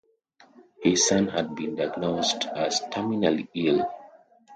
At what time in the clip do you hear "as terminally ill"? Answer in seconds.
2.55-3.87